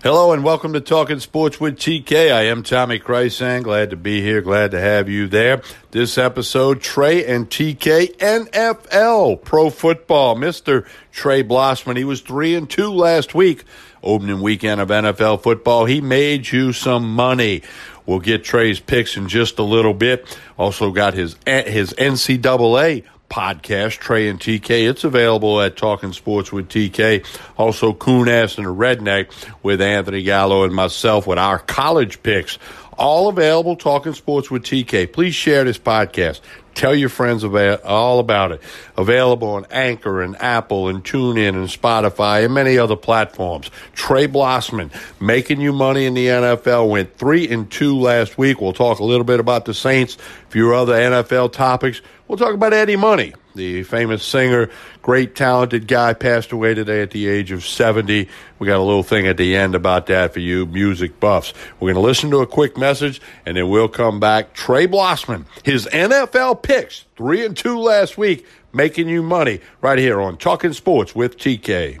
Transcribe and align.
Hello 0.00 0.30
and 0.30 0.44
welcome 0.44 0.74
to 0.74 0.80
Talking 0.80 1.18
Sports 1.18 1.58
with 1.58 1.76
TK. 1.76 2.32
I 2.32 2.42
am 2.42 2.62
Tommy 2.62 3.00
Krysan. 3.00 3.64
Glad 3.64 3.90
to 3.90 3.96
be 3.96 4.20
here. 4.22 4.40
Glad 4.40 4.70
to 4.70 4.80
have 4.80 5.08
you 5.08 5.26
there. 5.26 5.60
This 5.90 6.16
episode, 6.16 6.80
Trey 6.80 7.26
and 7.26 7.50
TK 7.50 8.16
NFL 8.18 9.42
Pro 9.42 9.70
Football. 9.70 10.36
Mr. 10.36 10.86
Trey 11.10 11.42
Blossman. 11.42 11.96
He 11.96 12.04
was 12.04 12.20
three 12.20 12.54
and 12.54 12.70
two 12.70 12.92
last 12.92 13.34
week. 13.34 13.64
Opening 14.00 14.40
weekend 14.40 14.80
of 14.80 14.88
NFL 14.88 15.42
football. 15.42 15.84
He 15.86 16.00
made 16.00 16.52
you 16.52 16.72
some 16.72 17.12
money. 17.12 17.62
We'll 18.06 18.20
get 18.20 18.44
Trey's 18.44 18.78
picks 18.78 19.16
in 19.16 19.28
just 19.28 19.58
a 19.58 19.64
little 19.64 19.94
bit. 19.94 20.38
Also 20.56 20.92
got 20.92 21.14
his 21.14 21.34
his 21.44 21.92
NCAA 21.94 23.02
podcast, 23.28 23.98
Trey 23.98 24.28
and 24.28 24.40
TK. 24.40 24.88
It's 24.88 25.04
available 25.04 25.60
at 25.60 25.76
Talking 25.76 26.12
Sports 26.12 26.52
with 26.52 26.68
TK. 26.68 27.24
Also, 27.56 27.92
Coon 27.92 28.28
Ass 28.28 28.58
and 28.58 28.66
a 28.66 28.70
Redneck 28.70 29.30
with 29.62 29.80
Anthony 29.80 30.22
Gallo 30.22 30.64
and 30.64 30.74
myself 30.74 31.26
with 31.26 31.38
our 31.38 31.58
college 31.58 32.22
picks. 32.22 32.58
All 32.98 33.28
available, 33.28 33.76
Talking 33.76 34.12
Sports 34.12 34.50
with 34.50 34.64
TK. 34.64 35.12
Please 35.12 35.34
share 35.34 35.62
this 35.62 35.78
podcast. 35.78 36.40
Tell 36.74 36.94
your 36.94 37.08
friends 37.08 37.44
about 37.44 37.82
all 37.84 38.18
about 38.18 38.52
it. 38.52 38.60
Available 38.96 39.48
on 39.48 39.66
Anchor 39.70 40.20
and 40.20 40.40
Apple 40.42 40.88
and 40.88 41.04
TuneIn 41.04 41.50
and 41.50 41.68
Spotify 41.68 42.44
and 42.44 42.54
many 42.54 42.76
other 42.76 42.96
platforms. 42.96 43.70
Trey 43.94 44.26
Blossman 44.26 44.90
making 45.20 45.60
you 45.60 45.72
money 45.72 46.06
in 46.06 46.14
the 46.14 46.26
NFL 46.26 46.88
went 46.90 47.16
three 47.16 47.48
and 47.48 47.70
two 47.70 47.96
last 47.96 48.36
week. 48.36 48.60
We'll 48.60 48.72
talk 48.72 48.98
a 48.98 49.04
little 49.04 49.24
bit 49.24 49.38
about 49.38 49.64
the 49.64 49.74
Saints, 49.74 50.16
a 50.16 50.50
few 50.50 50.74
other 50.74 50.94
NFL 50.94 51.52
topics. 51.52 52.00
We'll 52.26 52.38
talk 52.38 52.54
about 52.54 52.72
Eddie 52.72 52.96
Money, 52.96 53.32
the 53.58 53.82
famous 53.82 54.24
singer, 54.24 54.70
great 55.02 55.36
talented 55.36 55.86
guy, 55.86 56.14
passed 56.14 56.52
away 56.52 56.72
today 56.72 57.02
at 57.02 57.10
the 57.10 57.28
age 57.28 57.52
of 57.52 57.66
70. 57.66 58.28
We 58.58 58.66
got 58.66 58.78
a 58.78 58.82
little 58.82 59.02
thing 59.02 59.26
at 59.26 59.36
the 59.36 59.54
end 59.54 59.74
about 59.74 60.06
that 60.06 60.32
for 60.32 60.40
you 60.40 60.64
music 60.64 61.20
buffs. 61.20 61.52
We're 61.78 61.92
going 61.92 62.02
to 62.02 62.08
listen 62.08 62.30
to 62.30 62.38
a 62.38 62.46
quick 62.46 62.78
message 62.78 63.20
and 63.44 63.56
then 63.56 63.68
we'll 63.68 63.88
come 63.88 64.18
back. 64.18 64.54
Trey 64.54 64.86
Blossman, 64.86 65.44
his 65.62 65.86
NFL 65.92 66.62
picks, 66.62 67.04
three 67.16 67.44
and 67.44 67.56
two 67.56 67.78
last 67.78 68.16
week, 68.16 68.46
making 68.72 69.08
you 69.08 69.22
money 69.22 69.60
right 69.82 69.98
here 69.98 70.20
on 70.20 70.38
Talking 70.38 70.72
Sports 70.72 71.14
with 71.14 71.36
TK. 71.36 72.00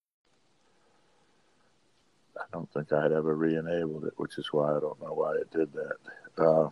I 2.51 2.57
don't 2.57 2.71
think 2.73 2.91
I 2.91 3.01
had 3.01 3.11
ever 3.13 3.33
re-enabled 3.33 4.05
it, 4.05 4.13
which 4.17 4.37
is 4.37 4.51
why 4.51 4.75
I 4.75 4.79
don't 4.79 5.01
know 5.01 5.13
why 5.13 5.35
it 5.35 5.49
did 5.51 5.71
that. 5.73 5.95
Uh, 6.37 6.69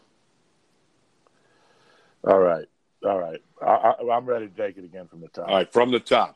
all 2.25 2.39
right, 2.39 2.65
all 3.05 3.17
right. 3.17 3.41
I, 3.61 3.93
am 4.11 4.25
ready 4.25 4.49
to 4.49 4.55
take 4.55 4.77
it 4.77 4.83
again 4.83 5.07
from 5.07 5.21
the 5.21 5.29
top. 5.29 5.47
All 5.47 5.55
right, 5.55 5.71
from 5.71 5.91
the 5.91 5.99
top. 6.01 6.35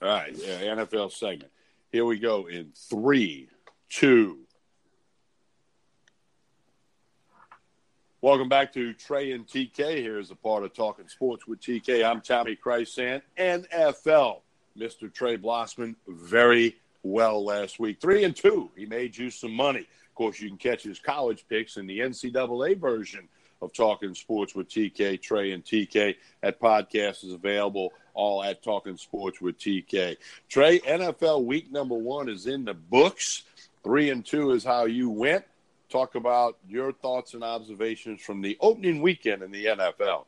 All 0.00 0.08
right, 0.08 0.34
yeah, 0.36 0.62
NFL 0.62 1.12
segment. 1.12 1.52
Here 1.92 2.04
we 2.04 2.18
go 2.18 2.48
in 2.48 2.72
three, 2.90 3.48
two. 3.88 4.38
Welcome 8.20 8.48
back 8.48 8.72
to 8.72 8.94
Trey 8.94 9.32
and 9.32 9.46
TK. 9.46 9.98
Here 9.98 10.18
is 10.18 10.32
a 10.32 10.36
part 10.36 10.64
of 10.64 10.74
Talking 10.74 11.08
Sports 11.08 11.46
with 11.46 11.60
TK. 11.60 12.04
I'm 12.04 12.20
Tommy 12.20 12.56
Krysan, 12.56 13.22
NFL. 13.38 14.40
Mr. 14.76 15.12
Trey 15.12 15.36
Blossman, 15.36 15.94
very 16.08 16.76
well 17.02 17.44
last 17.44 17.78
week. 17.78 18.00
Three 18.00 18.24
and 18.24 18.34
two. 18.34 18.70
He 18.76 18.86
made 18.86 19.16
you 19.16 19.30
some 19.30 19.52
money. 19.52 19.80
Of 19.80 20.14
course, 20.14 20.40
you 20.40 20.48
can 20.48 20.58
catch 20.58 20.82
his 20.82 20.98
college 20.98 21.44
picks 21.48 21.76
in 21.76 21.86
the 21.86 22.00
NCAA 22.00 22.78
version 22.78 23.28
of 23.62 23.72
Talking 23.72 24.14
Sports 24.14 24.54
with 24.54 24.68
TK, 24.68 25.20
Trey, 25.22 25.52
and 25.52 25.64
TK. 25.64 26.16
That 26.42 26.60
podcast 26.60 27.24
is 27.24 27.32
available 27.32 27.92
all 28.14 28.42
at 28.42 28.62
Talking 28.62 28.96
Sports 28.96 29.40
with 29.40 29.58
TK. 29.58 30.16
Trey, 30.48 30.80
NFL 30.80 31.44
week 31.44 31.70
number 31.72 31.94
one 31.94 32.28
is 32.28 32.46
in 32.46 32.64
the 32.64 32.74
books. 32.74 33.44
Three 33.84 34.10
and 34.10 34.24
two 34.24 34.50
is 34.52 34.64
how 34.64 34.84
you 34.84 35.10
went. 35.10 35.44
Talk 35.88 36.14
about 36.14 36.58
your 36.68 36.92
thoughts 36.92 37.34
and 37.34 37.44
observations 37.44 38.20
from 38.20 38.40
the 38.40 38.56
opening 38.60 39.02
weekend 39.02 39.42
in 39.42 39.50
the 39.50 39.66
NFL. 39.66 40.24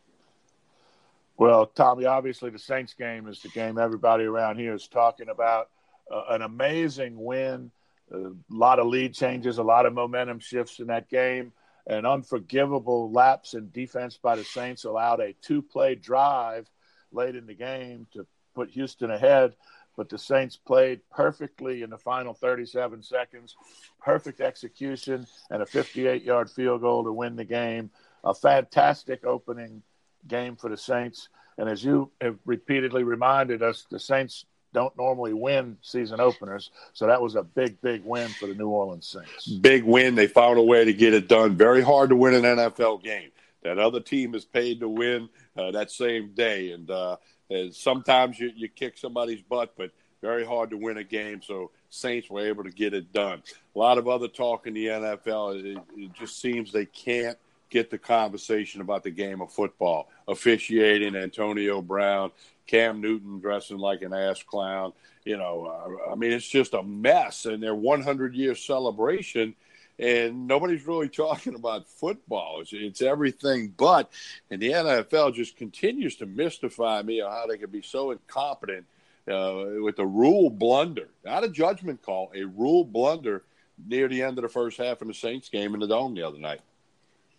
Well, 1.37 1.67
Tommy, 1.67 2.05
obviously 2.05 2.51
the 2.51 2.59
Saints 2.59 2.95
game 2.95 3.27
is 3.27 3.41
the 3.41 3.49
game 3.49 3.79
everybody 3.79 4.25
around 4.25 4.59
here 4.59 4.75
is 4.75 4.87
talking 4.87 5.29
about 5.29 5.71
uh, 6.11 6.25
an 6.31 6.43
amazing 6.43 7.23
win. 7.23 7.71
A 8.13 8.33
lot 8.51 8.79
of 8.79 8.87
lead 8.87 9.15
changes, 9.15 9.59
a 9.59 9.63
lot 9.63 9.87
of 9.87 9.95
momentum 9.95 10.39
shifts 10.39 10.79
in 10.79 10.89
that 10.89 11.09
game. 11.09 11.53
An 11.87 12.07
unforgivable 12.07 13.11
lapse 13.11 13.55
in 13.55 13.71
defense 13.71 14.17
by 14.17 14.37
the 14.37 14.45
Saints 14.45 14.85
allowed 14.85 15.21
a 15.21 15.35
two 15.43 15.63
play 15.63 15.95
drive 15.95 16.69
late 17.13 17.37
in 17.37 17.47
the 17.47 17.55
game 17.55 18.07
to 18.13 18.27
put 18.55 18.71
Houston 18.71 19.11
ahead. 19.11 19.55
But 19.97 20.09
the 20.09 20.19
Saints 20.19 20.57
played 20.57 21.01
perfectly 21.11 21.83
in 21.83 21.91
the 21.91 21.99
final 21.99 22.35
37 22.35 23.03
seconds, 23.03 23.55
perfect 24.01 24.41
execution, 24.41 25.27
and 25.51 25.63
a 25.63 25.67
58 25.67 26.23
yard 26.23 26.51
field 26.51 26.81
goal 26.81 27.05
to 27.05 27.13
win 27.13 27.37
the 27.37 27.45
game. 27.45 27.91
A 28.25 28.35
fantastic 28.35 29.25
opening 29.25 29.83
game 30.27 30.57
for 30.57 30.69
the 30.69 30.77
Saints. 30.77 31.29
And 31.59 31.69
as 31.69 31.85
you 31.85 32.11
have 32.21 32.39
repeatedly 32.45 33.05
reminded 33.05 33.63
us, 33.63 33.87
the 33.89 34.01
Saints 34.01 34.47
don't 34.75 34.95
normally 34.99 35.33
win 35.33 35.79
season 35.81 36.21
openers. 36.21 36.71
So 36.93 37.07
that 37.07 37.23
was 37.23 37.37
a 37.37 37.43
big, 37.43 37.81
big 37.81 38.05
win 38.05 38.29
for 38.29 38.47
the 38.47 38.55
New 38.55 38.69
Orleans 38.69 39.07
Saints. 39.07 39.47
Big 39.47 39.85
win. 39.85 40.15
They 40.15 40.27
found 40.27 40.59
a 40.59 40.63
way 40.63 40.85
to 40.85 40.93
get 40.93 41.15
it 41.15 41.29
done. 41.29 41.57
Very 41.57 41.81
hard 41.81 42.11
to 42.11 42.17
win 42.17 42.35
an 42.35 42.43
NFL 42.43 43.03
game. 43.03 43.31
That 43.63 43.79
other 43.79 44.01
team 44.01 44.35
is 44.35 44.45
paid 44.45 44.81
to 44.81 44.89
win 44.89 45.31
uh, 45.57 45.71
that 45.71 45.91
same 45.91 46.35
day. 46.35 46.73
And, 46.73 46.91
uh, 46.91 47.17
and 47.49 47.75
sometimes 47.75 48.39
you, 48.39 48.51
you 48.55 48.69
kick 48.69 48.99
somebody's 48.99 49.41
butt, 49.41 49.73
but 49.79 49.93
very 50.21 50.45
hard 50.45 50.71
to 50.71 50.77
win 50.77 50.99
a 50.99 51.05
game. 51.05 51.41
So 51.41 51.71
Saints 51.89 52.29
were 52.29 52.47
able 52.47 52.65
to 52.65 52.71
get 52.71 52.93
it 52.93 53.13
done. 53.13 53.43
A 53.75 53.79
lot 53.79 53.97
of 53.97 54.09
other 54.09 54.29
talk 54.29 54.67
in 54.67 54.75
the 54.75 54.87
NFL. 54.87 55.65
It, 55.65 55.79
it 55.97 56.13
just 56.13 56.41
seems 56.41 56.73
they 56.73 56.87
can't 56.87 57.39
get 57.75 57.91
the 57.91 57.99
conversation 57.99 58.81
about 58.81 59.03
the 59.03 59.11
game 59.11 59.43
of 59.43 59.53
football. 59.53 60.09
Officiating, 60.29 61.17
Antonio 61.17 61.83
Brown, 61.83 62.31
Cam 62.69 63.01
Newton 63.01 63.41
dressing 63.41 63.79
like 63.79 64.03
an 64.03 64.15
ass 64.15 64.45
clown. 64.45 64.93
You 65.25 65.37
know, 65.37 65.67
uh, 65.67 66.13
I 66.13 66.15
mean, 66.15 66.31
it's 66.31 66.49
just 66.49 66.75
a 66.75 66.85
mess. 66.85 67.47
And 67.47 67.61
their 67.61 67.75
100 67.75 68.33
year 68.33 68.55
celebration, 68.55 69.57
and 69.99 70.47
nobody's 70.47 70.87
really 70.87 71.09
talking 71.25 71.57
about 71.57 71.89
football. 71.89 72.61
It's, 72.61 72.73
it's, 72.73 73.03
everything 73.03 73.75
but. 73.77 74.09
And 74.53 74.63
the 74.63 74.71
NFL 74.71 75.35
just 75.35 75.57
continues 75.57 76.15
to 76.17 76.27
mystify 76.27 77.03
me 77.03 77.21
on 77.21 77.33
how 77.33 77.49
they 77.49 77.59
can 77.59 77.71
be 77.71 77.83
so 77.83 78.13
incompetent 78.13 78.87
uh, 79.29 79.83
with 79.83 79.99
a 79.99 80.07
rule 80.07 80.49
blunder, 80.49 81.09
not 81.25 81.43
a 81.43 81.49
judgment 81.49 82.03
call, 82.03 82.31
a 82.37 82.45
rule 82.45 82.85
blunder 82.85 83.43
near 83.85 84.07
the 84.07 84.23
end 84.23 84.39
of 84.39 84.43
the 84.43 84.49
first 84.49 84.79
half 84.79 85.03
in 85.03 85.09
the 85.09 85.15
Saints 85.15 85.49
game 85.49 85.75
in 85.75 85.81
the 85.81 85.89
Dome 85.89 86.15
the 86.15 86.23
other 86.23 86.39
night 86.39 86.61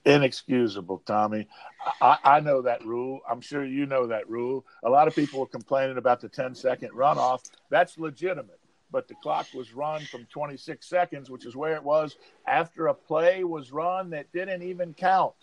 inexcusable, 0.06 1.02
Tommy. 1.06 1.48
I, 2.02 2.18
I, 2.24 2.40
know 2.40 2.62
that 2.62 2.86
rule. 2.86 3.22
I'm 3.30 3.42
sure 3.42 3.66
you 3.66 3.86
know 3.86 4.08
that 4.08 4.30
rule. 4.30 4.66
A 4.84 4.90
lot 4.90 5.08
of 5.08 5.16
people 5.16 5.40
were 5.40 5.48
complaining 5.48 5.98
about 5.98 6.22
the 6.22 6.30
10 6.30 6.56
second 6.56 6.92
runoff. 6.92 7.42
That's 7.70 7.98
legitimate. 7.98 8.60
But 8.92 9.08
the 9.08 9.16
clock 9.16 9.48
was 9.54 9.74
run 9.74 10.02
from 10.06 10.26
26 10.32 10.88
seconds, 10.88 11.30
which 11.30 11.46
is 11.46 11.56
where 11.56 11.76
it 11.76 11.84
was 11.84 12.16
after 12.48 12.88
a 12.88 12.94
play 12.94 13.44
was 13.44 13.72
run 13.72 14.12
that 14.12 14.32
didn't 14.32 14.62
even 14.64 14.94
count. 14.94 15.36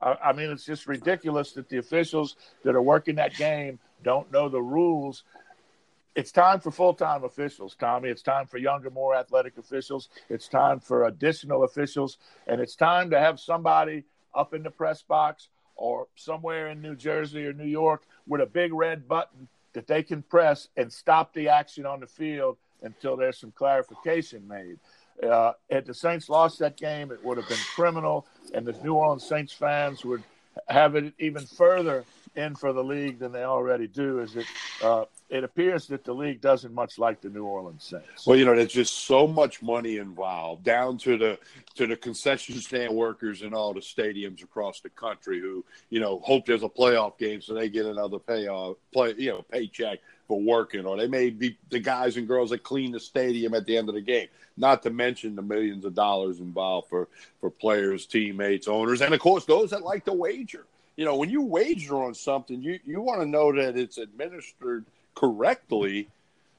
I, 0.00 0.16
I 0.26 0.32
mean, 0.32 0.50
it's 0.50 0.64
just 0.64 0.86
ridiculous 0.86 1.52
that 1.52 1.68
the 1.68 1.78
officials 1.78 2.36
that 2.64 2.74
are 2.74 2.82
working 2.82 3.16
that 3.16 3.34
game 3.34 3.78
don't 4.02 4.30
know 4.32 4.48
the 4.48 4.62
rules 4.62 5.24
it's 6.14 6.32
time 6.32 6.60
for 6.60 6.70
full-time 6.70 7.24
officials, 7.24 7.74
Tommy. 7.78 8.08
It's 8.08 8.22
time 8.22 8.46
for 8.46 8.58
younger, 8.58 8.90
more 8.90 9.14
athletic 9.14 9.58
officials. 9.58 10.08
It's 10.28 10.48
time 10.48 10.80
for 10.80 11.06
additional 11.06 11.64
officials, 11.64 12.18
and 12.46 12.60
it's 12.60 12.76
time 12.76 13.10
to 13.10 13.18
have 13.18 13.40
somebody 13.40 14.04
up 14.34 14.54
in 14.54 14.62
the 14.62 14.70
press 14.70 15.02
box 15.02 15.48
or 15.76 16.06
somewhere 16.14 16.68
in 16.68 16.80
New 16.80 16.94
Jersey 16.94 17.46
or 17.46 17.52
New 17.52 17.66
York 17.66 18.02
with 18.26 18.40
a 18.40 18.46
big 18.46 18.72
red 18.72 19.08
button 19.08 19.48
that 19.72 19.88
they 19.88 20.02
can 20.02 20.22
press 20.22 20.68
and 20.76 20.92
stop 20.92 21.32
the 21.34 21.48
action 21.48 21.84
on 21.84 22.00
the 22.00 22.06
field 22.06 22.56
until 22.82 23.16
there's 23.16 23.38
some 23.38 23.52
clarification 23.52 24.46
made. 24.46 24.78
Uh, 25.22 25.52
had 25.70 25.86
the 25.86 25.94
Saints 25.94 26.28
lost 26.28 26.58
that 26.60 26.76
game, 26.76 27.10
it 27.10 27.24
would 27.24 27.38
have 27.38 27.48
been 27.48 27.58
criminal, 27.74 28.26
and 28.52 28.66
the 28.66 28.72
New 28.84 28.94
Orleans 28.94 29.26
Saints 29.26 29.52
fans 29.52 30.04
would 30.04 30.22
have 30.68 30.94
it 30.94 31.12
even 31.18 31.44
further 31.44 32.04
in 32.36 32.54
for 32.54 32.72
the 32.72 32.82
league 32.82 33.18
than 33.18 33.32
they 33.32 33.44
already 33.44 33.86
do 33.86 34.20
is 34.20 34.34
that 34.34 34.46
uh, 34.82 35.04
it 35.30 35.44
appears 35.44 35.86
that 35.86 36.04
the 36.04 36.12
league 36.12 36.40
doesn't 36.40 36.74
much 36.74 36.98
like 36.98 37.20
the 37.20 37.28
New 37.28 37.44
Orleans 37.44 37.84
Saints. 37.84 38.26
Well, 38.26 38.36
you 38.36 38.44
know, 38.44 38.54
there's 38.54 38.72
just 38.72 39.06
so 39.06 39.26
much 39.26 39.62
money 39.62 39.98
involved, 39.98 40.64
down 40.64 40.98
to 40.98 41.16
the 41.16 41.38
to 41.76 41.86
the 41.86 41.96
concession 41.96 42.56
stand 42.56 42.94
workers 42.94 43.42
in 43.42 43.54
all 43.54 43.72
the 43.72 43.80
stadiums 43.80 44.42
across 44.42 44.80
the 44.80 44.90
country 44.90 45.40
who, 45.40 45.64
you 45.90 46.00
know, 46.00 46.20
hope 46.20 46.46
there's 46.46 46.62
a 46.62 46.68
playoff 46.68 47.18
game 47.18 47.40
so 47.40 47.54
they 47.54 47.68
get 47.68 47.86
another 47.86 48.18
payoff, 48.18 48.76
play, 48.92 49.14
you 49.16 49.30
know, 49.30 49.42
paycheck 49.50 50.00
for 50.26 50.40
working, 50.40 50.86
or 50.86 50.96
they 50.96 51.06
may 51.06 51.30
be 51.30 51.56
the 51.70 51.78
guys 51.78 52.16
and 52.16 52.26
girls 52.26 52.50
that 52.50 52.62
clean 52.62 52.92
the 52.92 53.00
stadium 53.00 53.54
at 53.54 53.66
the 53.66 53.76
end 53.76 53.88
of 53.88 53.94
the 53.94 54.00
game. 54.00 54.28
Not 54.56 54.82
to 54.84 54.90
mention 54.90 55.34
the 55.34 55.42
millions 55.42 55.84
of 55.84 55.94
dollars 55.94 56.40
involved 56.40 56.88
for 56.88 57.08
for 57.40 57.50
players, 57.50 58.06
teammates, 58.06 58.68
owners, 58.68 59.02
and 59.02 59.12
of 59.12 59.20
course 59.20 59.44
those 59.44 59.70
that 59.70 59.82
like 59.82 60.04
to 60.04 60.12
wager. 60.12 60.66
You 60.96 61.04
know, 61.04 61.16
when 61.16 61.30
you 61.30 61.42
wager 61.42 61.96
on 61.96 62.14
something, 62.14 62.62
you 62.62 62.78
you 62.84 63.00
want 63.00 63.20
to 63.20 63.26
know 63.26 63.52
that 63.52 63.76
it's 63.76 63.98
administered 63.98 64.84
correctly. 65.14 66.08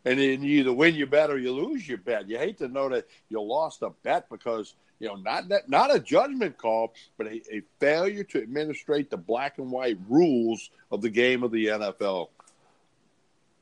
And 0.07 0.19
then 0.19 0.43
you 0.43 0.59
either 0.59 0.73
win 0.73 0.93
your 0.93 1.07
bet 1.07 1.31
or 1.31 1.37
you 1.37 1.51
lose 1.51 1.87
your 1.87 1.97
bet. 1.97 2.29
You 2.29 2.37
hate 2.37 2.59
to 2.59 2.67
know 2.67 2.89
that 2.89 3.07
you 3.29 3.41
lost 3.41 3.81
a 3.81 3.89
bet 4.03 4.29
because 4.29 4.75
you 4.99 5.07
know 5.07 5.15
not 5.15 5.47
that 5.49 5.67
not 5.67 5.93
a 5.93 5.99
judgment 5.99 6.57
call, 6.57 6.93
but 7.17 7.27
a, 7.27 7.41
a 7.51 7.61
failure 7.79 8.23
to 8.25 8.41
administrate 8.41 9.09
the 9.09 9.17
black 9.17 9.57
and 9.57 9.71
white 9.71 9.97
rules 10.07 10.69
of 10.91 11.01
the 11.01 11.09
game 11.09 11.43
of 11.43 11.51
the 11.51 11.67
NFL. 11.67 12.27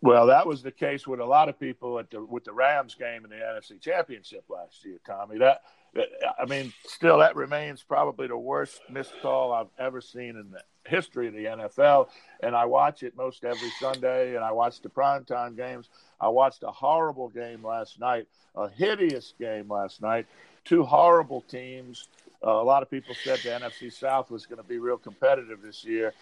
Well, 0.04 0.28
that 0.28 0.46
was 0.46 0.62
the 0.62 0.72
case 0.72 1.08
with 1.08 1.22
a 1.22 1.26
lot 1.26 1.48
of 1.48 1.58
people 1.58 1.98
at 1.98 2.12
the 2.12 2.22
with 2.22 2.44
the 2.44 2.52
Rams 2.52 2.94
game 2.94 3.24
in 3.24 3.30
the 3.30 3.38
NFC 3.38 3.80
Championship 3.80 4.44
last 4.50 4.84
year, 4.84 4.98
Tommy. 5.06 5.38
That, 5.38 5.62
I 5.96 6.46
mean, 6.46 6.74
still 6.86 7.20
that 7.20 7.36
remains 7.36 7.84
probably 7.84 8.28
the 8.28 8.38
worst 8.38 8.82
missed 8.90 9.14
call 9.22 9.54
I've 9.54 9.68
ever 9.78 10.02
seen 10.02 10.30
in 10.30 10.52
the 10.52 10.62
history 10.86 11.28
of 11.28 11.34
the 11.34 11.46
NFL. 11.46 12.10
And 12.42 12.56
I 12.56 12.66
watch 12.66 13.04
it 13.04 13.16
most 13.16 13.44
every 13.44 13.70
Sunday, 13.80 14.36
and 14.36 14.44
I 14.44 14.52
watch 14.52 14.82
the 14.82 14.90
primetime 14.90 15.56
games. 15.56 15.90
I 16.20 16.30
watched 16.30 16.64
a 16.64 16.72
horrible 16.72 17.30
game 17.30 17.64
last 17.64 18.00
night, 18.00 18.28
a 18.56 18.70
hideous 18.70 19.34
game 19.40 19.70
last 19.70 20.02
night. 20.02 20.26
Two 20.66 20.84
horrible 20.84 21.42
teams. 21.42 22.08
Uh, 22.46 22.52
a 22.52 22.64
lot 22.64 22.82
of 22.82 22.90
people 22.90 23.16
said 23.24 23.40
the 23.40 23.50
NFC 23.50 23.92
South 23.92 24.32
was 24.32 24.46
going 24.46 24.62
to 24.62 24.68
be 24.68 24.80
real 24.80 24.98
competitive 24.98 25.62
this 25.62 25.86
year. 25.86 26.14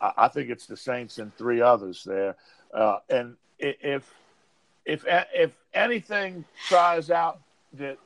I, 0.00 0.12
I 0.18 0.28
think 0.28 0.50
it's 0.50 0.66
the 0.66 0.76
Saints 0.76 1.18
and 1.18 1.34
three 1.36 1.60
others 1.60 2.04
there. 2.04 2.36
Uh, 2.72 2.98
and 3.08 3.36
if 3.58 4.12
if 4.84 5.04
if 5.06 5.52
anything 5.72 6.44
tries 6.68 7.10
out 7.10 7.40
that 7.74 7.98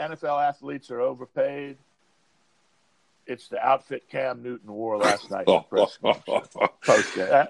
NFL 0.00 0.48
athletes 0.48 0.90
are 0.90 1.00
overpaid, 1.00 1.78
it's 3.26 3.48
the 3.48 3.64
outfit 3.64 4.08
Cam 4.08 4.42
Newton 4.42 4.72
wore 4.72 4.98
last 4.98 5.30
night 5.30 5.46
press 5.68 5.98
post 6.84 7.14
game. 7.14 7.46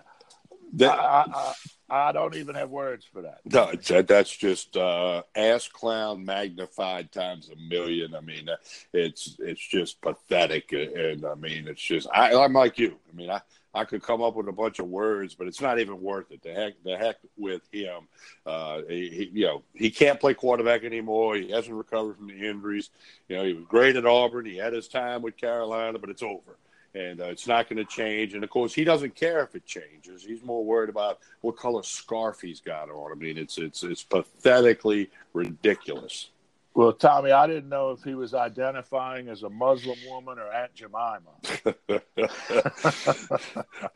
I, 0.80 1.24
I, 1.32 1.54
I, 1.88 2.12
don't 2.12 2.34
even 2.34 2.54
have 2.56 2.70
words 2.70 3.04
for 3.10 3.22
that. 3.22 3.40
No, 3.44 3.72
that's 4.02 4.34
just 4.36 4.76
uh, 4.76 5.22
ass 5.34 5.68
clown 5.68 6.24
magnified 6.24 7.12
times 7.12 7.50
a 7.50 7.56
million. 7.56 8.14
I 8.14 8.20
mean, 8.20 8.48
it's 8.92 9.36
it's 9.38 9.64
just 9.64 10.00
pathetic, 10.00 10.72
and 10.72 11.24
I 11.24 11.34
mean, 11.34 11.68
it's 11.68 11.82
just 11.82 12.08
I, 12.12 12.34
I'm 12.34 12.52
like 12.52 12.78
you. 12.78 12.96
I 13.10 13.16
mean, 13.16 13.30
I 13.30 13.40
I 13.76 13.84
could 13.84 14.02
come 14.02 14.22
up 14.22 14.34
with 14.34 14.48
a 14.48 14.52
bunch 14.52 14.78
of 14.78 14.88
words, 14.88 15.34
but 15.34 15.46
it's 15.46 15.60
not 15.60 15.78
even 15.78 16.00
worth 16.00 16.32
it. 16.32 16.42
The 16.42 16.52
heck, 16.52 16.72
the 16.82 16.96
heck 16.96 17.16
with 17.36 17.60
him. 17.70 18.08
Uh, 18.46 18.80
he, 18.88 19.30
you 19.32 19.46
know, 19.46 19.62
he 19.74 19.90
can't 19.90 20.18
play 20.18 20.32
quarterback 20.32 20.82
anymore. 20.82 21.36
He 21.36 21.50
hasn't 21.50 21.76
recovered 21.76 22.16
from 22.16 22.28
the 22.28 22.48
injuries. 22.48 22.88
You 23.28 23.36
know, 23.36 23.44
he 23.44 23.52
was 23.52 23.66
great 23.66 23.96
at 23.96 24.06
Auburn. 24.06 24.46
He 24.46 24.56
had 24.56 24.72
his 24.72 24.88
time 24.88 25.20
with 25.20 25.36
Carolina, 25.36 25.98
but 25.98 26.08
it's 26.08 26.22
over, 26.22 26.56
and 26.94 27.20
uh, 27.20 27.26
it's 27.26 27.46
not 27.46 27.68
going 27.68 27.76
to 27.76 27.84
change. 27.84 28.34
And 28.34 28.42
of 28.42 28.48
course, 28.48 28.72
he 28.72 28.82
doesn't 28.82 29.14
care 29.14 29.40
if 29.40 29.54
it 29.54 29.66
changes. 29.66 30.24
He's 30.24 30.42
more 30.42 30.64
worried 30.64 30.88
about 30.88 31.18
what 31.42 31.56
color 31.58 31.82
scarf 31.82 32.40
he's 32.40 32.60
got 32.60 32.88
on. 32.88 33.12
I 33.12 33.14
mean, 33.14 33.36
it's 33.36 33.58
it's 33.58 33.82
it's 33.82 34.02
pathetically 34.02 35.10
ridiculous. 35.34 36.30
Well, 36.76 36.92
Tommy, 36.92 37.32
I 37.32 37.46
didn't 37.46 37.70
know 37.70 37.92
if 37.92 38.02
he 38.02 38.14
was 38.14 38.34
identifying 38.34 39.28
as 39.28 39.42
a 39.42 39.48
Muslim 39.48 39.96
woman 40.10 40.38
or 40.38 40.52
Aunt 40.52 40.74
Jemima. 40.74 41.22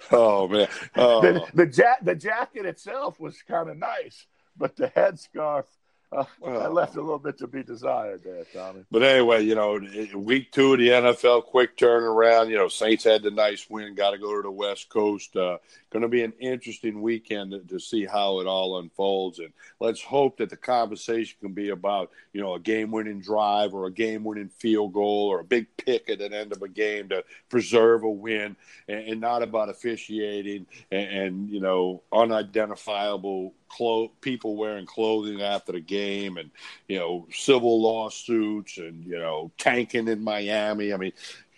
oh 0.11 0.49
man, 0.49 0.67
oh. 0.97 1.21
the 1.21 1.44
the, 1.53 1.67
ja- 1.67 2.03
the 2.03 2.15
jacket 2.15 2.65
itself 2.65 3.21
was 3.21 3.43
kind 3.43 3.69
of 3.69 3.77
nice, 3.77 4.25
but 4.56 4.77
the 4.77 4.87
headscarf 4.88 5.67
well, 6.41 6.61
I 6.61 6.67
left 6.67 6.97
a 6.97 7.01
little 7.01 7.21
bit 7.21 7.39
to 7.39 7.47
be 7.47 7.62
desired 7.62 8.25
there, 8.25 8.45
Tommy. 8.53 8.85
But 8.91 9.05
anyway, 9.05 9.43
you 9.45 9.55
know, 9.55 9.81
week 10.17 10.51
two 10.51 10.73
of 10.73 10.81
the 10.81 10.89
NFL, 10.89 11.45
quick 11.45 11.77
turnaround. 11.77 12.51
You 12.51 12.57
know, 12.57 12.67
Saints 12.67 13.05
had 13.05 13.23
the 13.23 13.31
nice 13.31 13.71
win. 13.71 13.95
Got 13.95 14.11
to 14.11 14.19
go 14.19 14.35
to 14.35 14.43
the 14.43 14.51
West 14.51 14.89
Coast. 14.89 15.37
Uh, 15.37 15.59
going 15.91 16.03
to 16.03 16.09
be 16.09 16.25
an 16.25 16.33
interesting 16.41 17.01
weekend 17.01 17.53
to, 17.53 17.61
to, 17.61 17.79
see 17.79 18.07
how 18.07 18.41
it 18.41 18.47
all 18.49 18.79
unfolds. 18.79 19.39
And 19.39 19.53
let's 19.79 20.03
hope 20.03 20.39
that 20.39 20.51
the 20.51 20.57
conversation 20.57 21.37
can 21.41 21.53
be 21.53 21.71
about, 21.71 22.11
you 22.33 22.41
know, 22.41 22.55
a 22.55 22.61
game-winning 22.61 23.21
drive 23.21 23.73
or 23.73 23.87
a 23.87 23.93
game-winning 23.93 24.49
field 24.49 24.93
goal 24.93 25.29
or 25.29 25.41
a 25.41 25.45
big 25.45 25.67
pick 25.77 26.11
at 26.11 26.19
the 26.19 26.33
end 26.33 26.53
of 26.53 26.62
a 26.62 26.69
game 26.69 27.09
to 27.11 27.25
preserve 27.49 28.03
a 28.03 28.11
win, 28.11 28.57
and, 28.89 29.01
and 29.01 29.21
not 29.21 29.43
about 29.43 29.69
officiating 29.69 30.67
and, 30.91 31.09
and 31.09 31.51
you 31.51 31.61
know 31.61 32.03
unidentifiable 32.12 33.55
clo- 33.70 34.12
people 34.20 34.56
wearing 34.56 34.87
clothing 34.87 35.40
after 35.40 35.72
the 35.72 35.81
game 35.81 36.37
and 36.37 36.50
you 36.88 36.99
know 36.99 37.26
civil 37.32 37.81
lawsuits 37.81 38.78
and 38.78 39.05
you 39.05 39.19
know 39.19 39.50
tanking 39.56 40.08
in 40.08 40.22
Miami. 40.22 40.93
I 40.93 40.96
mean, 40.96 41.12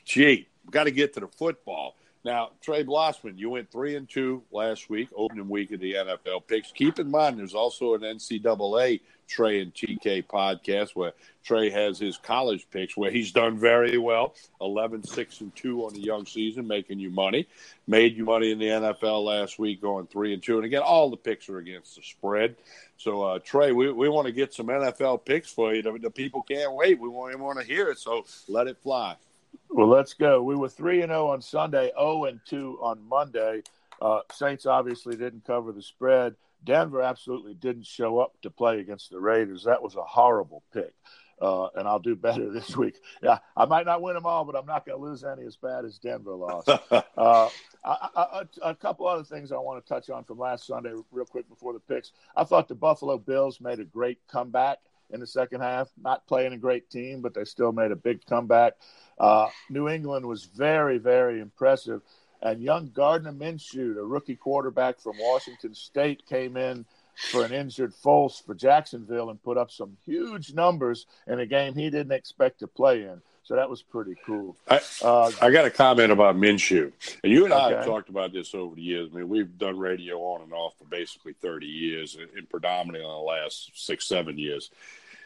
gee, 0.05 0.49
got 0.70 0.85
to 0.85 0.91
get 0.91 1.14
to 1.14 1.20
the 1.20 1.29
football. 1.29 1.97
Now, 2.25 2.51
Trey 2.61 2.85
Blossman, 2.85 3.37
you 3.37 3.51
went 3.51 3.71
three 3.73 3.97
and 3.97 4.09
two 4.09 4.43
last 4.53 4.89
week, 4.89 5.09
opening 5.17 5.49
week 5.49 5.73
of 5.73 5.81
the 5.81 5.95
NFL 5.95 6.47
picks. 6.47 6.71
Keep 6.71 7.01
in 7.01 7.11
mind, 7.11 7.39
there's 7.39 7.55
also 7.55 7.95
an 7.95 8.03
NCAA 8.03 9.01
Trey 9.27 9.61
and 9.61 9.75
TK 9.75 10.27
podcast 10.27 10.91
where 10.91 11.13
Trey 11.43 11.71
has 11.71 11.99
his 11.99 12.19
college 12.19 12.67
picks 12.71 12.97
where 12.97 13.11
he's 13.11 13.33
done 13.33 13.59
very 13.59 13.99
well 13.99 14.35
11 14.61 15.03
6 15.05 15.41
and 15.41 15.57
2 15.57 15.85
on 15.85 15.95
the 15.95 16.01
young 16.01 16.27
season, 16.27 16.67
making 16.67 17.01
you 17.01 17.11
money. 17.11 17.49
Made 17.89 18.17
you 18.17 18.25
money 18.25 18.53
in 18.53 18.59
the 18.59 18.67
NFL 18.67 19.25
last 19.25 19.59
week, 19.59 19.81
going 19.81 20.07
3 20.07 20.35
and 20.35 20.43
2. 20.43 20.59
And 20.59 20.65
again, 20.65 20.83
all 20.83 21.11
the 21.11 21.17
picks 21.17 21.49
are 21.49 21.59
against 21.59 21.97
the 21.97 22.03
spread. 22.03 22.55
So, 22.99 23.23
uh, 23.23 23.39
Trey, 23.41 23.73
we, 23.73 23.91
we 23.91 24.09
want 24.09 24.27
to 24.27 24.33
get 24.33 24.55
some 24.55 24.67
NFL 24.67 25.25
picks 25.25 25.51
for 25.51 25.75
you. 25.75 25.83
The, 25.83 25.99
the 25.99 26.11
people 26.11 26.43
can't 26.43 26.73
wait. 26.75 27.01
We 27.01 27.09
want, 27.09 27.35
we 27.35 27.43
want 27.43 27.59
to 27.59 27.65
hear 27.65 27.89
it. 27.89 27.99
So 27.99 28.27
let 28.47 28.69
it 28.69 28.79
fly. 28.79 29.17
Well, 29.69 29.89
let's 29.89 30.15
go. 30.15 30.43
We 30.43 30.55
were 30.55 30.69
3 30.69 31.03
and 31.03 31.11
0 31.11 31.29
on 31.29 31.41
Sunday, 31.41 31.91
0 31.99 32.27
and 32.27 32.41
2 32.47 32.79
on 32.83 33.09
Monday. 33.09 33.63
Uh, 34.01 34.21
Saints 34.33 34.67
obviously 34.67 35.17
didn't 35.17 35.45
cover 35.45 35.73
the 35.73 35.83
spread. 35.83 36.35
Denver 36.65 37.03
absolutely 37.03 37.55
didn't 37.55 37.87
show 37.87 38.19
up 38.19 38.35
to 38.43 38.51
play 38.51 38.81
against 38.81 39.11
the 39.11 39.21
Raiders. 39.21 39.65
That 39.65 39.83
was 39.83 39.97
a 39.97 40.03
horrible 40.03 40.63
pick. 40.73 40.95
Uh, 41.41 41.69
and 41.75 41.89
I'll 41.89 41.99
do 41.99 42.15
better 42.15 42.51
this 42.53 42.77
week. 42.77 42.97
Yeah, 43.23 43.39
I 43.57 43.65
might 43.65 43.87
not 43.87 44.03
win 44.03 44.15
them 44.15 44.27
all, 44.27 44.44
but 44.44 44.56
I'm 44.56 44.67
not 44.67 44.87
going 44.87 44.99
to 44.99 45.05
lose 45.05 45.25
any 45.25 45.44
as 45.44 45.56
bad 45.56 45.85
as 45.85 45.99
Denver 45.99 46.35
lost. 46.35 46.69
uh, 46.91 47.01
I, 47.17 47.49
I, 47.85 48.43
a 48.63 48.75
couple 48.75 49.09
other 49.09 49.25
things 49.25 49.51
I 49.51 49.56
want 49.56 49.85
to 49.85 49.89
touch 49.89 50.09
on 50.11 50.23
from 50.25 50.39
last 50.39 50.67
Sunday, 50.67 50.93
real 51.11 51.27
quick 51.27 51.49
before 51.49 51.73
the 51.73 51.81
picks. 51.81 52.13
I 52.37 52.44
thought 52.44 52.69
the 52.69 52.77
Buffalo 52.77 53.19
Bills 53.19 53.61
made 53.61 53.81
a 53.81 53.85
great 53.85 54.19
comeback 54.29 54.79
in 55.13 55.21
the 55.21 55.27
second 55.27 55.61
half. 55.61 55.89
Not 56.03 56.27
playing 56.27 56.53
a 56.53 56.59
great 56.59 56.91
team, 56.91 57.21
but 57.21 57.35
they 57.35 57.45
still 57.45 57.73
made 57.73 57.91
a 57.91 57.97
big 57.97 58.25
comeback. 58.27 58.75
Uh, 59.19 59.49
New 59.71 59.89
England 59.89 60.27
was 60.27 60.45
very, 60.45 60.99
very 60.99 61.41
impressive. 61.41 62.03
And 62.41 62.61
young 62.61 62.91
Gardner 62.93 63.33
Minshew, 63.33 63.97
a 63.99 64.05
rookie 64.05 64.35
quarterback 64.37 64.99
from 64.99 65.17
Washington 65.19 65.75
State, 65.75 66.27
came 66.27 66.57
in 66.57 66.85
for 67.31 67.45
an 67.45 67.53
injured 67.53 67.93
Foles 67.95 68.45
for 68.45 68.55
Jacksonville 68.55 69.31
and 69.31 69.43
put 69.43 69.57
up 69.57 69.71
some 69.71 69.97
huge 70.05 70.53
numbers 70.55 71.07
in 71.27 71.39
a 71.39 71.47
game 71.47 71.75
he 71.75 71.91
didn't 71.91 72.13
expect 72.13 72.59
to 72.61 72.67
play 72.67 73.03
in. 73.03 73.21
So 73.45 73.57
that 73.57 73.69
was 73.69 73.83
pretty 73.83 74.15
cool. 74.25 74.57
I, 74.69 74.81
uh, 75.03 75.31
I 75.41 75.51
got 75.51 75.65
a 75.65 75.71
comment 75.71 76.13
about 76.13 76.37
Minshew. 76.37 76.93
And 77.25 77.33
you 77.33 77.45
and 77.45 77.53
okay. 77.53 77.63
I 77.63 77.71
have 77.73 77.85
talked 77.85 78.09
about 78.09 78.33
this 78.33 78.55
over 78.55 78.77
the 78.77 78.83
years. 78.83 79.11
I 79.13 79.17
mean, 79.17 79.29
we've 79.29 79.59
done 79.59 79.79
radio 79.79 80.19
on 80.21 80.43
and 80.43 80.53
off 80.53 80.75
for 80.79 80.85
basically 80.85 81.33
30 81.35 81.67
years 81.67 82.17
and 82.17 82.49
predominantly 82.49 83.05
on 83.05 83.13
the 83.13 83.25
last 83.25 83.73
six, 83.75 84.07
seven 84.07 84.39
years. 84.39 84.71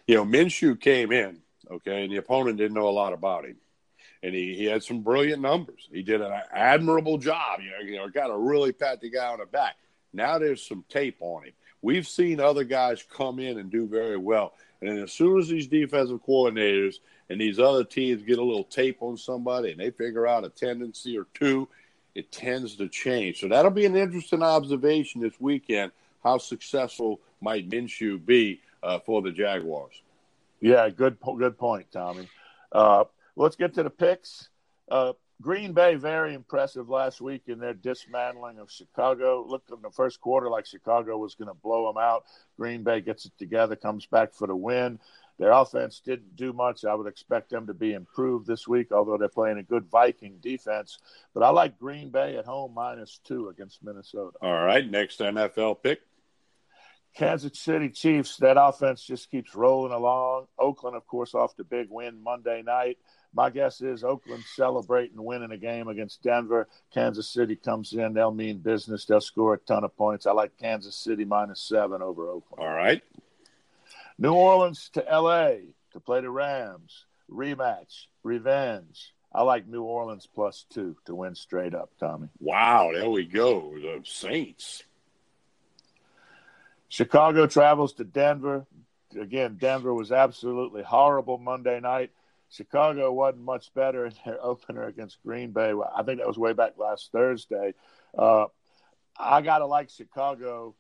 You 0.07 0.17
know, 0.17 0.25
Minshew 0.25 0.81
came 0.81 1.13
in, 1.13 1.39
okay, 1.71 2.05
and 2.05 2.13
the 2.13 2.19
opponent 2.19 2.59
didn't 2.59 2.75
know 2.75 2.89
a 2.89 2.91
lot 2.91 3.13
about 3.13 3.45
him 3.45 3.57
and 4.23 4.35
he, 4.35 4.55
he 4.55 4.65
had 4.65 4.83
some 4.83 5.03
brilliant 5.03 5.41
numbers. 5.41 5.89
He 5.93 6.03
did 6.03 6.21
an 6.21 6.33
admirable 6.53 7.19
job. 7.19 7.61
You 7.63 7.71
know, 7.71 7.79
you 7.79 7.97
know, 7.97 8.09
got 8.09 8.27
to 8.27 8.37
really 8.37 8.73
pat 8.73 9.01
the 9.01 9.09
guy 9.09 9.27
on 9.27 9.39
the 9.39 9.47
back. 9.47 9.77
Now 10.13 10.39
there's 10.39 10.67
some 10.67 10.85
tape 10.89 11.19
on 11.21 11.45
him. 11.45 11.53
We've 11.83 12.07
seen 12.07 12.41
other 12.41 12.65
guys 12.65 13.05
come 13.09 13.39
in 13.39 13.59
and 13.59 13.71
do 13.71 13.87
very 13.87 14.17
well, 14.17 14.55
and 14.81 14.99
as 14.99 15.13
soon 15.13 15.39
as 15.39 15.49
these 15.49 15.69
defensive 15.69 16.25
coordinators 16.27 16.97
and 17.29 17.41
these 17.41 17.61
other 17.61 17.85
teams 17.85 18.23
get 18.23 18.39
a 18.39 18.43
little 18.45 18.65
tape 18.65 18.99
on 19.01 19.17
somebody 19.17 19.71
and 19.71 19.81
they 19.81 19.91
figure 19.91 20.27
out 20.27 20.45
a 20.45 20.49
tendency 20.49 21.17
or 21.17 21.27
two, 21.35 21.69
it 22.15 22.33
tends 22.33 22.77
to 22.77 22.89
change. 22.89 23.41
So 23.41 23.49
that'll 23.49 23.71
be 23.71 23.87
an 23.87 23.97
interesting 23.97 24.43
observation 24.43 25.21
this 25.21 25.39
weekend. 25.39 25.93
How 26.25 26.39
successful 26.39 27.21
might 27.41 27.69
Minshew 27.69 28.25
be 28.25 28.61
uh, 28.83 28.99
for 29.01 29.23
the 29.23 29.31
Jaguars? 29.31 30.03
Yeah, 30.61 30.89
good 30.89 31.19
good 31.21 31.59
point, 31.59 31.87
Tommy. 31.93 32.29
Uh, 32.73 33.05
let's 33.37 33.57
get 33.57 33.75
to 33.75 33.83
the 33.83 33.91
picks. 33.91 34.49
Uh, 34.91 35.13
Green 35.43 35.73
Bay 35.75 35.97
very 35.97 36.33
impressive 36.33 36.89
last 36.89 37.21
week 37.21 37.43
in 37.47 37.59
their 37.59 37.75
dismantling 37.75 38.59
of 38.59 38.71
Chicago. 38.71 39.45
Looked 39.47 39.71
in 39.71 39.83
the 39.83 39.91
first 39.91 40.21
quarter 40.21 40.49
like 40.49 40.65
Chicago 40.65 41.19
was 41.19 41.35
going 41.35 41.49
to 41.49 41.55
blow 41.55 41.87
them 41.87 42.03
out. 42.03 42.25
Green 42.57 42.83
Bay 42.83 43.03
gets 43.03 43.27
it 43.27 43.33
together, 43.39 43.77
comes 43.77 44.07
back 44.07 44.33
for 44.33 44.47
the 44.47 44.57
win. 44.57 44.99
Their 45.39 45.53
offense 45.53 46.01
didn't 46.01 46.35
do 46.37 46.55
much. 46.55 46.87
I 46.87 46.95
would 46.95 47.07
expect 47.07 47.51
them 47.51 47.67
to 47.67 47.75
be 47.75 47.93
improved 47.93 48.47
this 48.47 48.67
week, 48.67 48.91
although 48.91 49.19
they're 49.19 49.29
playing 49.29 49.59
a 49.59 49.63
good 49.63 49.85
Viking 49.91 50.39
defense. 50.41 50.99
But 51.35 51.43
I 51.43 51.51
like 51.51 51.79
Green 51.79 52.09
Bay 52.09 52.39
at 52.39 52.47
home 52.47 52.73
minus 52.73 53.21
two 53.23 53.49
against 53.49 53.85
Minnesota. 53.85 54.39
All 54.41 54.65
right, 54.65 54.91
next 54.91 55.21
NFL 55.21 55.83
pick. 55.83 56.01
Kansas 57.17 57.59
City 57.59 57.89
Chiefs, 57.89 58.37
that 58.39 58.59
offense 58.61 59.03
just 59.03 59.31
keeps 59.31 59.55
rolling 59.55 59.93
along. 59.93 60.47
Oakland, 60.59 60.97
of 60.97 61.07
course, 61.07 61.35
off 61.35 61.57
the 61.57 61.65
big 61.65 61.89
win 61.91 62.23
Monday 62.23 62.63
night. 62.63 62.99
My 63.35 63.49
guess 63.51 63.81
is 63.81 64.05
Oakland 64.05 64.45
celebrating 64.55 65.23
winning 65.23 65.51
a 65.51 65.57
game 65.57 65.89
against 65.89 66.23
Denver. 66.23 66.69
Kansas 66.93 67.29
City 67.29 67.57
comes 67.57 67.93
in, 67.95 68.13
they'll 68.13 68.33
mean 68.33 68.59
business. 68.59 69.07
They'll 69.07 69.21
score 69.21 69.55
a 69.55 69.59
ton 69.59 69.85
of 69.85 69.97
points. 69.97 70.27
I 70.27 70.33
like 70.33 70.59
Kansas 70.59 70.95
City 70.95 71.25
minus 71.25 71.61
seven 71.61 72.03
over 72.03 72.29
Oakland. 72.29 72.59
All 72.59 72.75
right. 72.75 73.03
New 74.19 74.33
Orleans 74.33 74.91
to 74.95 75.01
LA 75.01 75.57
to 75.93 76.01
play 76.01 76.21
the 76.21 76.31
Rams. 76.31 77.07
Rematch, 77.31 78.07
revenge. 78.23 79.13
I 79.33 79.43
like 79.43 79.67
New 79.67 79.83
Orleans 79.83 80.27
plus 80.35 80.65
two 80.71 80.97
to 81.07 81.15
win 81.15 81.35
straight 81.35 81.75
up, 81.75 81.91
Tommy. 81.99 82.29
Wow, 82.41 82.93
there 82.95 83.11
we 83.11 83.25
go. 83.25 83.75
The 83.75 84.01
Saints. 84.05 84.83
Chicago 86.89 87.47
travels 87.47 87.95
to 87.95 88.05
Denver. 88.05 88.67
Again, 89.19 89.57
Denver 89.59 89.95
was 89.95 90.13
absolutely 90.13 90.83
horrible 90.83 91.39
Monday 91.39 91.81
night. 91.81 92.11
Chicago 92.51 93.13
wasn't 93.13 93.45
much 93.45 93.73
better 93.75 94.07
in 94.07 94.13
their 94.25 94.39
opener 94.43 94.85
against 94.85 95.23
Green 95.23 95.53
Bay. 95.53 95.73
I 95.95 96.03
think 96.03 96.19
that 96.19 96.27
was 96.27 96.39
way 96.39 96.53
back 96.53 96.73
last 96.79 97.11
Thursday. 97.13 97.75
Uh, 98.17 98.47
I 99.19 99.43
got 99.43 99.59
to 99.59 99.67
like 99.67 99.91
Chicago 99.91 100.75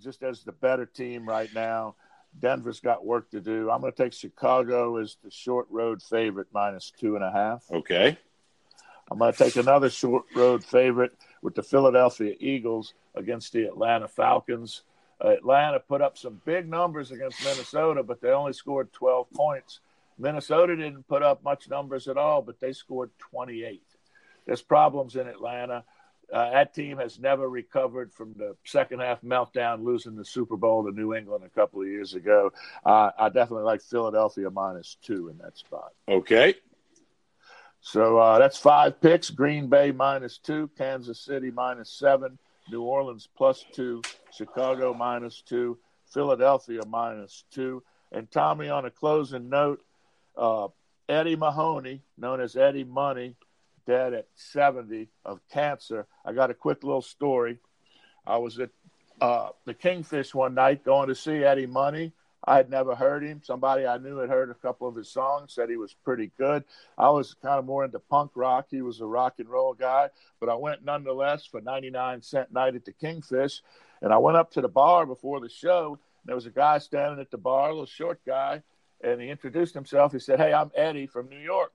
just 0.00 0.22
as 0.22 0.42
the 0.44 0.52
better 0.52 0.86
team 0.86 1.28
right 1.28 1.52
now. 1.54 1.96
Denver's 2.38 2.80
got 2.80 3.04
work 3.04 3.30
to 3.32 3.40
do. 3.40 3.70
I'm 3.70 3.80
going 3.80 3.92
to 3.92 4.02
take 4.02 4.12
Chicago 4.12 4.96
as 4.98 5.16
the 5.24 5.30
short 5.30 5.66
road 5.68 6.00
favorite 6.00 6.46
minus 6.52 6.92
two 6.96 7.16
and 7.16 7.24
a 7.24 7.30
half. 7.30 7.64
Okay. 7.70 8.16
I'm 9.10 9.18
going 9.18 9.32
to 9.32 9.38
take 9.38 9.56
another 9.56 9.90
short 9.90 10.24
road 10.36 10.64
favorite 10.64 11.12
with 11.42 11.56
the 11.56 11.64
Philadelphia 11.64 12.34
Eagles 12.38 12.94
against 13.16 13.52
the 13.52 13.64
Atlanta 13.64 14.06
Falcons. 14.06 14.82
Atlanta 15.20 15.80
put 15.80 16.00
up 16.00 16.16
some 16.16 16.40
big 16.44 16.68
numbers 16.68 17.10
against 17.10 17.44
Minnesota, 17.44 18.02
but 18.02 18.20
they 18.20 18.30
only 18.30 18.52
scored 18.52 18.92
12 18.92 19.30
points. 19.32 19.80
Minnesota 20.18 20.76
didn't 20.76 21.08
put 21.08 21.22
up 21.22 21.42
much 21.42 21.68
numbers 21.68 22.08
at 22.08 22.16
all, 22.16 22.42
but 22.42 22.60
they 22.60 22.72
scored 22.72 23.10
28. 23.18 23.82
There's 24.46 24.62
problems 24.62 25.16
in 25.16 25.26
Atlanta. 25.26 25.84
Uh, 26.32 26.50
that 26.50 26.74
team 26.74 26.98
has 26.98 27.18
never 27.18 27.48
recovered 27.48 28.12
from 28.12 28.32
the 28.34 28.54
second 28.64 29.00
half 29.00 29.20
meltdown, 29.22 29.82
losing 29.82 30.14
the 30.14 30.24
Super 30.24 30.56
Bowl 30.56 30.84
to 30.84 30.92
New 30.92 31.14
England 31.14 31.44
a 31.44 31.48
couple 31.48 31.80
of 31.80 31.88
years 31.88 32.14
ago. 32.14 32.52
Uh, 32.84 33.10
I 33.18 33.28
definitely 33.30 33.64
like 33.64 33.82
Philadelphia 33.82 34.48
minus 34.50 34.96
two 35.02 35.28
in 35.28 35.38
that 35.38 35.58
spot. 35.58 35.92
Okay. 36.08 36.54
So 37.80 38.18
uh, 38.18 38.38
that's 38.38 38.58
five 38.58 39.00
picks 39.00 39.30
Green 39.30 39.68
Bay 39.68 39.90
minus 39.90 40.38
two, 40.38 40.70
Kansas 40.76 41.18
City 41.18 41.50
minus 41.50 41.90
seven, 41.90 42.38
New 42.68 42.82
Orleans 42.82 43.28
plus 43.36 43.64
two, 43.72 44.02
Chicago 44.32 44.94
minus 44.94 45.42
two, 45.42 45.78
Philadelphia 46.12 46.80
minus 46.86 47.44
two. 47.50 47.82
And 48.12 48.30
Tommy, 48.30 48.68
on 48.68 48.84
a 48.84 48.90
closing 48.90 49.48
note, 49.48 49.82
uh, 50.36 50.68
Eddie 51.08 51.36
Mahoney, 51.36 52.02
known 52.18 52.40
as 52.40 52.56
Eddie 52.56 52.84
Money, 52.84 53.36
dead 53.86 54.14
at 54.14 54.26
70 54.34 55.08
of 55.24 55.40
cancer. 55.52 56.06
I 56.24 56.32
got 56.32 56.50
a 56.50 56.54
quick 56.54 56.84
little 56.84 57.02
story. 57.02 57.58
I 58.26 58.38
was 58.38 58.58
at 58.58 58.70
uh, 59.20 59.48
the 59.64 59.74
Kingfish 59.74 60.34
one 60.34 60.54
night 60.54 60.84
going 60.84 61.08
to 61.08 61.14
see 61.14 61.44
Eddie 61.44 61.66
Money. 61.66 62.12
I 62.44 62.56
had 62.56 62.70
never 62.70 62.94
heard 62.94 63.22
him. 63.22 63.42
Somebody 63.44 63.86
I 63.86 63.98
knew 63.98 64.16
had 64.16 64.30
heard 64.30 64.50
a 64.50 64.54
couple 64.54 64.88
of 64.88 64.96
his 64.96 65.10
songs, 65.10 65.52
said 65.52 65.68
he 65.68 65.76
was 65.76 65.92
pretty 65.92 66.30
good. 66.38 66.64
I 66.96 67.10
was 67.10 67.34
kind 67.34 67.58
of 67.58 67.66
more 67.66 67.84
into 67.84 67.98
punk 67.98 68.32
rock. 68.34 68.68
He 68.70 68.82
was 68.82 69.00
a 69.00 69.06
rock 69.06 69.34
and 69.38 69.48
roll 69.48 69.74
guy, 69.74 70.08
but 70.38 70.48
I 70.48 70.54
went 70.54 70.84
nonetheless 70.84 71.44
for 71.44 71.60
99 71.60 72.22
cent 72.22 72.52
night 72.52 72.74
at 72.74 72.84
the 72.84 72.92
Kingfish. 72.92 73.60
And 74.00 74.12
I 74.12 74.18
went 74.18 74.38
up 74.38 74.50
to 74.52 74.62
the 74.62 74.68
bar 74.68 75.04
before 75.04 75.40
the 75.40 75.50
show. 75.50 75.98
There 76.24 76.34
was 76.34 76.46
a 76.46 76.50
guy 76.50 76.78
standing 76.78 77.20
at 77.20 77.30
the 77.30 77.38
bar, 77.38 77.68
a 77.68 77.72
little 77.72 77.86
short 77.86 78.20
guy, 78.26 78.62
and 79.02 79.20
he 79.20 79.28
introduced 79.28 79.74
himself. 79.74 80.12
He 80.12 80.18
said, 80.18 80.38
Hey, 80.38 80.52
I'm 80.52 80.70
Eddie 80.74 81.06
from 81.06 81.28
New 81.28 81.38
York. 81.38 81.72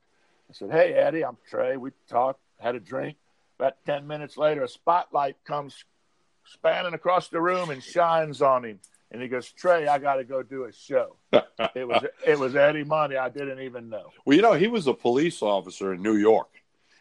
I 0.49 0.53
said, 0.53 0.71
Hey, 0.71 0.93
Eddie, 0.93 1.23
I'm 1.23 1.37
Trey. 1.47 1.77
We 1.77 1.91
talked, 2.09 2.39
had 2.59 2.75
a 2.75 2.79
drink. 2.79 3.17
About 3.59 3.75
10 3.85 4.07
minutes 4.07 4.35
later, 4.35 4.63
a 4.63 4.67
spotlight 4.67 5.37
comes 5.45 5.85
spanning 6.45 6.93
across 6.93 7.29
the 7.29 7.41
room 7.41 7.69
and 7.69 7.83
shines 7.83 8.41
on 8.41 8.65
him. 8.65 8.79
And 9.11 9.21
he 9.21 9.27
goes, 9.27 9.49
Trey, 9.51 9.87
I 9.87 9.99
got 9.99 10.15
to 10.15 10.23
go 10.23 10.43
do 10.43 10.65
a 10.65 10.73
show. 10.73 11.15
it 11.31 11.87
was 11.87 12.03
it 12.25 12.39
was 12.39 12.55
Eddie 12.55 12.83
Money. 12.83 13.17
I 13.17 13.29
didn't 13.29 13.61
even 13.61 13.89
know. 13.89 14.11
Well, 14.25 14.35
you 14.35 14.41
know, 14.41 14.53
he 14.53 14.67
was 14.67 14.87
a 14.87 14.93
police 14.93 15.41
officer 15.41 15.93
in 15.93 16.01
New 16.01 16.15
York, 16.15 16.49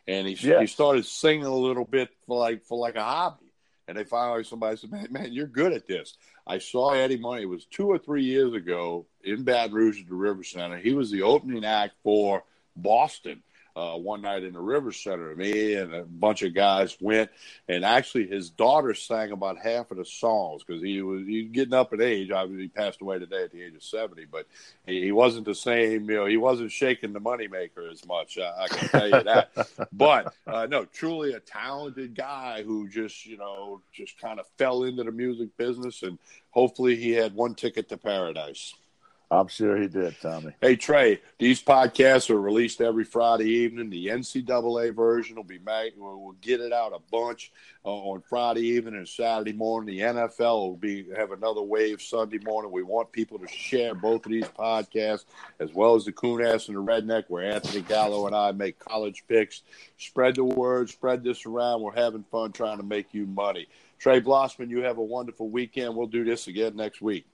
and 0.07 0.27
he 0.27 0.35
yes. 0.35 0.61
he 0.61 0.67
started 0.67 1.07
singing 1.07 1.47
a 1.47 1.55
little 1.55 1.85
bit 1.85 2.11
for 2.27 2.39
like 2.39 2.65
for 2.65 2.79
like 2.79 2.97
a 2.97 3.03
hobby. 3.03 3.41
And 3.87 3.99
they 3.99 4.05
finally 4.05 4.45
somebody 4.45 4.77
said, 4.77 4.91
"Man, 4.91 5.09
man, 5.11 5.33
you're 5.33 5.47
good 5.47 5.73
at 5.73 5.87
this." 5.87 6.17
I 6.47 6.59
saw 6.59 6.93
Eddie 6.93 7.17
Money. 7.17 7.43
It 7.43 7.47
was 7.47 7.65
two 7.65 7.87
or 7.87 7.99
three 7.99 8.25
years 8.25 8.53
ago 8.53 9.07
in 9.23 9.45
Baton 9.45 9.75
Rouge 9.75 10.01
at 10.01 10.09
the 10.09 10.15
River 10.15 10.45
Center. 10.45 10.79
He 10.79 10.95
was 10.95 11.11
the 11.11 11.23
opening 11.23 11.65
act 11.65 11.95
for 12.03 12.45
Boston 12.77 13.43
uh, 13.77 13.97
one 13.97 14.23
night 14.23 14.45
in 14.45 14.53
the 14.53 14.61
River 14.61 14.93
Center. 14.93 15.35
Me 15.35 15.75
and 15.75 15.93
a 15.93 16.05
bunch 16.05 16.43
of 16.43 16.55
guys 16.55 16.97
went, 17.01 17.31
and 17.69 17.85
actually 17.85 18.27
his 18.27 18.51
daughter 18.51 18.95
sang 18.95 19.33
about 19.33 19.59
half 19.59 19.91
of 19.91 19.97
the 19.97 20.05
songs 20.05 20.63
because 20.63 20.83
he 20.83 21.03
was 21.03 21.27
he 21.27 21.45
getting 21.45 21.75
up 21.75 21.93
in 21.93 22.01
age. 22.01 22.31
Obviously, 22.31 22.65
he 22.65 22.69
passed 22.69 23.01
away 23.01 23.19
today 23.19 23.45
at 23.45 23.51
the 23.51 23.63
age 23.63 23.75
of 23.75 23.83
seventy, 23.83 24.27
but 24.27 24.47
he, 24.87 25.03
he 25.03 25.13
wasn't 25.13 25.45
the 25.45 25.55
same. 25.55 26.09
You 26.09 26.17
know, 26.17 26.27
he 26.27 26.37
wasn't 26.37 26.71
shaking 26.71 27.13
the 27.13 27.21
moneymaker 27.21 27.91
as 27.91 28.07
much. 28.07 28.39
I, 28.39 28.65
I 28.65 28.69
can 28.69 28.89
tell 28.89 29.07
you 29.07 29.23
that. 29.25 29.51
but 29.93 30.33
uh, 30.47 30.67
no, 30.71 30.85
truly 30.85 31.33
a 31.33 31.41
talented 31.41 32.15
guy 32.15 32.63
who 32.63 32.89
just 32.89 33.27
you 33.27 33.37
know 33.37 33.81
just 33.93 34.21
kind 34.21 34.39
of 34.39 34.47
fell 34.57 34.85
into 34.85 35.03
the 35.03 35.13
music 35.13 35.57
business, 35.57 36.03
and 36.05 36.19
hopefully 36.51 36.95
he 36.95 37.11
had 37.11 37.35
one 37.35 37.55
ticket 37.55 37.89
to 37.89 37.97
paradise. 37.97 38.75
I'm 39.31 39.49
sure 39.49 39.77
he 39.77 39.89
did, 39.89 40.15
Tommy. 40.21 40.53
Hey 40.61 40.77
Trey, 40.77 41.21
these 41.39 41.63
podcasts 41.63 42.31
are 42.31 42.41
released 42.41 42.81
every 42.81 43.05
Friday 43.05 43.49
evening. 43.49 43.91
The 43.91 44.09
NCAA 44.09 44.95
version 44.95 45.37
will 45.37 45.45
be 45.45 45.59
made. 45.59 45.95
We'll 45.97 46.37
get 46.41 46.61
it 46.61 46.73
out 46.73 46.93
a 46.93 47.01
bunch 47.11 47.51
uh, 47.85 47.89
on 47.89 48.23
Friday 48.29 48.61
evening 48.61 48.95
and 48.95 49.09
Saturday 49.09 49.53
morning. 49.53 49.97
The 49.97 50.03
NFL 50.03 50.69
will 50.69 50.77
be 50.77 51.07
have 51.17 51.33
another 51.33 51.63
wave 51.63 52.03
Sunday 52.03 52.39
morning. 52.45 52.71
We 52.71 52.83
want 52.83 53.13
people 53.13 53.39
to 53.39 53.49
share 53.49 53.95
both 53.95 54.27
of 54.27 54.33
these 54.33 54.45
podcasts 54.45 55.25
as 55.59 55.73
well 55.73 55.95
as 55.95 56.05
the 56.05 56.13
Coon-Ass 56.13 56.69
and 56.69 56.77
the 56.77 56.83
Redneck, 56.83 57.25
where 57.29 57.51
Anthony 57.51 57.81
Gallo 57.81 58.27
and 58.27 58.37
I 58.37 58.53
make 58.53 58.79
college 58.79 59.25
picks. 59.27 59.63
Spread 59.97 60.37
the 60.37 60.45
word, 60.45 60.91
spread 60.91 61.25
this 61.25 61.47
around. 61.47 61.81
We're 61.81 61.95
having 61.95 62.25
fun 62.31 62.53
trying 62.53 62.77
to 62.77 62.85
make 62.85 63.15
you 63.15 63.27
money. 63.27 63.69
Trey 63.99 64.21
Blossman, 64.21 64.69
you 64.69 64.83
have 64.83 64.99
a 64.99 65.03
wonderful 65.03 65.49
weekend. 65.49 65.97
We'll 65.97 66.07
do 66.07 66.25
this 66.25 66.47
again 66.47 66.77
next 66.77 67.01
week. 67.01 67.27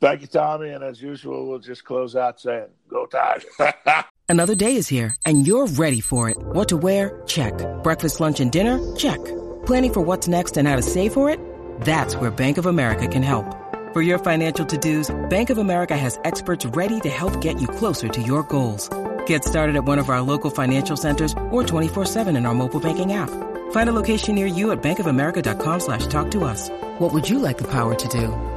Thank 0.00 0.22
you, 0.22 0.26
Tommy. 0.26 0.70
And 0.70 0.82
as 0.82 1.00
usual, 1.02 1.48
we'll 1.48 1.58
just 1.58 1.84
close 1.84 2.16
out 2.16 2.40
saying, 2.40 2.68
Go 2.88 3.06
Tigers. 3.06 3.44
Another 4.28 4.54
day 4.54 4.76
is 4.76 4.86
here, 4.86 5.16
and 5.26 5.44
you're 5.44 5.66
ready 5.66 6.00
for 6.00 6.30
it. 6.30 6.38
What 6.38 6.68
to 6.68 6.76
wear? 6.76 7.20
Check. 7.26 7.52
Breakfast, 7.82 8.20
lunch, 8.20 8.38
and 8.38 8.52
dinner? 8.52 8.78
Check. 8.94 9.18
Planning 9.66 9.92
for 9.92 10.00
what's 10.02 10.28
next 10.28 10.56
and 10.56 10.68
how 10.68 10.76
to 10.76 10.82
save 10.82 11.12
for 11.12 11.28
it? 11.28 11.40
That's 11.80 12.14
where 12.14 12.30
Bank 12.30 12.56
of 12.56 12.66
America 12.66 13.08
can 13.08 13.24
help. 13.24 13.56
For 13.92 14.02
your 14.02 14.20
financial 14.20 14.64
to 14.64 14.78
dos, 14.78 15.10
Bank 15.30 15.50
of 15.50 15.58
America 15.58 15.96
has 15.96 16.20
experts 16.24 16.64
ready 16.64 17.00
to 17.00 17.08
help 17.08 17.40
get 17.40 17.60
you 17.60 17.66
closer 17.66 18.08
to 18.08 18.22
your 18.22 18.44
goals. 18.44 18.88
Get 19.26 19.44
started 19.44 19.74
at 19.74 19.84
one 19.84 19.98
of 19.98 20.10
our 20.10 20.20
local 20.20 20.50
financial 20.50 20.96
centers 20.96 21.34
or 21.50 21.64
24 21.64 22.04
7 22.04 22.36
in 22.36 22.46
our 22.46 22.54
mobile 22.54 22.80
banking 22.80 23.14
app. 23.14 23.30
Find 23.72 23.88
a 23.88 23.92
location 23.92 24.36
near 24.36 24.46
you 24.46 24.70
at 24.70 24.80
bankofamerica.com 24.80 25.80
slash 25.80 26.06
talk 26.06 26.30
to 26.30 26.44
us. 26.44 26.70
What 26.98 27.12
would 27.12 27.28
you 27.28 27.40
like 27.40 27.58
the 27.58 27.68
power 27.68 27.96
to 27.96 28.08
do? 28.08 28.49